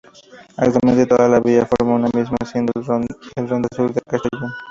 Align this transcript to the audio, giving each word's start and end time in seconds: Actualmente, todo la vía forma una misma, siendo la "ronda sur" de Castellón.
Actualmente, 0.57 1.05
todo 1.05 1.27
la 1.29 1.39
vía 1.39 1.67
forma 1.67 1.93
una 1.93 2.09
misma, 2.11 2.35
siendo 2.51 2.73
la 2.75 3.45
"ronda 3.45 3.69
sur" 3.71 3.93
de 3.93 4.01
Castellón. 4.01 4.51